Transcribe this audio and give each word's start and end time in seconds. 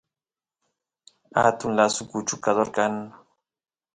atun 1.45 1.71
lasu 1.77 2.01
kuchukador 2.11 2.69
kan 2.77 2.93